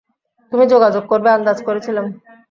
তুমি 0.51 0.65
যোগাযোগ 0.67 1.03
করবে, 1.07 1.29
আন্দাজ 1.31 1.57
করেছিলাম। 1.67 2.05